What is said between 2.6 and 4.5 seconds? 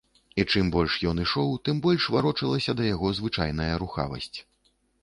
да яго звычайная рухавасць.